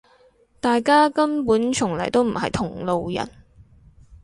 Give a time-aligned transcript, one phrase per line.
[0.59, 3.29] 大家根本從來都唔係同路人